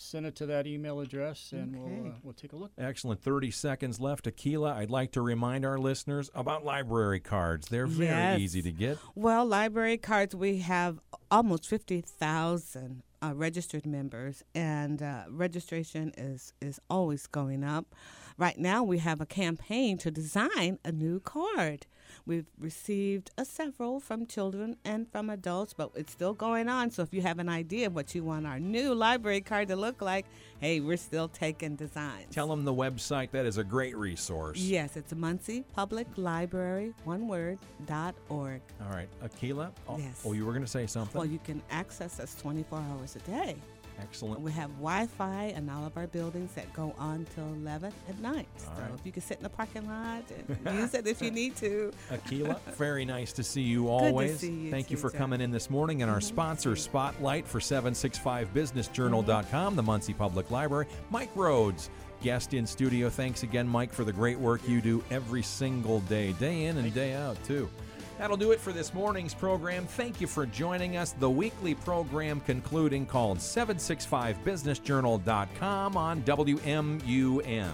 send 0.00 0.24
it 0.26 0.34
to 0.36 0.46
that 0.46 0.66
email 0.66 1.00
address, 1.00 1.52
and 1.52 1.76
we'll 1.76 2.10
uh, 2.12 2.14
we'll 2.22 2.32
take 2.34 2.52
a 2.52 2.56
look. 2.56 2.72
Excellent. 2.78 3.22
30 3.22 3.50
seconds 3.50 4.00
left. 4.00 4.24
Akilah, 4.26 4.74
I'd 4.74 4.90
like 4.90 5.12
to 5.12 5.20
remind 5.22 5.64
our 5.64 5.78
listeners 5.78 6.30
about 6.34 6.64
library 6.64 7.20
cards. 7.20 7.68
They're 7.68 7.86
very 7.86 8.08
Yes. 8.10 8.40
easy 8.40 8.62
to 8.62 8.72
get. 8.72 8.98
Well, 9.14 9.44
library 9.44 9.98
cards, 9.98 10.34
we 10.34 10.58
have 10.58 11.00
almost 11.30 11.68
50,000 11.68 13.02
uh, 13.22 13.32
registered 13.34 13.84
members, 13.86 14.42
and 14.54 15.02
uh, 15.02 15.24
registration 15.28 16.12
is, 16.16 16.52
is 16.60 16.80
always 16.88 17.26
going 17.26 17.62
up. 17.62 17.94
Right 18.38 18.58
now, 18.58 18.82
we 18.82 18.98
have 18.98 19.20
a 19.20 19.26
campaign 19.26 19.98
to 19.98 20.10
design 20.10 20.78
a 20.84 20.92
new 20.92 21.20
card. 21.20 21.86
We've 22.30 22.46
received 22.60 23.32
uh, 23.38 23.42
several 23.42 23.98
from 23.98 24.24
children 24.24 24.76
and 24.84 25.10
from 25.10 25.30
adults, 25.30 25.72
but 25.72 25.90
it's 25.96 26.12
still 26.12 26.32
going 26.32 26.68
on. 26.68 26.92
So 26.92 27.02
if 27.02 27.12
you 27.12 27.22
have 27.22 27.40
an 27.40 27.48
idea 27.48 27.88
of 27.88 27.96
what 27.96 28.14
you 28.14 28.22
want 28.22 28.46
our 28.46 28.60
new 28.60 28.94
library 28.94 29.40
card 29.40 29.66
to 29.66 29.74
look 29.74 30.00
like, 30.00 30.26
hey, 30.60 30.78
we're 30.78 30.96
still 30.96 31.26
taking 31.26 31.74
designs. 31.74 32.32
Tell 32.32 32.46
them 32.46 32.64
the 32.64 32.72
website. 32.72 33.32
That 33.32 33.46
is 33.46 33.58
a 33.58 33.64
great 33.64 33.96
resource. 33.96 34.58
Yes, 34.58 34.96
it's 34.96 35.12
Muncie 35.12 35.64
Public 35.72 36.06
Library, 36.14 36.94
one 37.02 37.26
word, 37.26 37.58
dot 37.84 38.14
org. 38.28 38.60
All 38.80 38.94
right. 38.94 39.08
Akilah? 39.24 39.72
Oh, 39.88 39.98
Yes. 39.98 40.22
oh, 40.24 40.32
you 40.32 40.46
were 40.46 40.52
going 40.52 40.64
to 40.64 40.70
say 40.70 40.86
something? 40.86 41.18
Well, 41.18 41.28
you 41.28 41.40
can 41.42 41.60
access 41.68 42.20
us 42.20 42.36
24 42.36 42.78
hours 42.78 43.16
a 43.16 43.18
day. 43.28 43.56
Excellent. 44.00 44.40
We 44.40 44.52
have 44.52 44.70
Wi-Fi 44.76 45.44
in 45.56 45.68
all 45.68 45.86
of 45.86 45.96
our 45.96 46.06
buildings 46.06 46.52
that 46.54 46.72
go 46.72 46.94
on 46.98 47.26
till 47.34 47.44
11 47.44 47.92
at 48.08 48.18
night. 48.20 48.48
All 48.68 48.76
so 48.76 48.82
right. 48.82 48.90
if 48.94 49.04
you 49.04 49.12
can 49.12 49.22
sit 49.22 49.38
in 49.38 49.42
the 49.42 49.48
parking 49.48 49.86
lot 49.86 50.22
and 50.30 50.58
use 50.78 50.94
it 50.94 51.06
if 51.06 51.20
you 51.22 51.30
need 51.30 51.56
to. 51.56 51.92
Akilah, 52.10 52.58
very 52.76 53.04
nice 53.04 53.32
to 53.34 53.42
see 53.42 53.62
you 53.62 53.88
always. 53.88 54.40
see 54.40 54.50
you 54.50 54.70
Thank 54.70 54.90
you 54.90 54.96
for 54.96 55.10
Jeff. 55.10 55.18
coming 55.18 55.40
in 55.40 55.50
this 55.50 55.68
morning. 55.70 56.02
And 56.02 56.10
our 56.10 56.18
mm-hmm. 56.18 56.26
sponsor 56.26 56.76
spotlight 56.76 57.46
for 57.46 57.58
765businessjournal.com, 57.60 59.44
mm-hmm. 59.44 59.76
the 59.76 59.82
Muncie 59.82 60.14
Public 60.14 60.50
Library, 60.50 60.86
Mike 61.10 61.30
Rhodes. 61.34 61.90
Guest 62.22 62.52
in 62.52 62.66
studio. 62.66 63.08
Thanks 63.08 63.44
again, 63.44 63.66
Mike, 63.66 63.94
for 63.94 64.04
the 64.04 64.12
great 64.12 64.38
work 64.38 64.60
you 64.68 64.82
do 64.82 65.02
every 65.10 65.42
single 65.42 66.00
day, 66.00 66.32
day 66.32 66.64
in 66.64 66.76
and 66.76 66.92
day 66.92 67.14
out, 67.14 67.42
too. 67.44 67.66
That'll 68.20 68.36
do 68.36 68.52
it 68.52 68.60
for 68.60 68.70
this 68.70 68.92
morning's 68.92 69.32
program. 69.32 69.86
Thank 69.86 70.20
you 70.20 70.26
for 70.26 70.44
joining 70.44 70.98
us. 70.98 71.12
The 71.12 71.30
weekly 71.30 71.74
program 71.74 72.40
concluding 72.40 73.06
called 73.06 73.38
765businessjournal.com 73.38 75.96
on 75.96 76.20
WMUN. 76.20 77.70